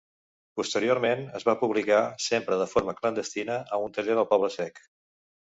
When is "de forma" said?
2.63-2.97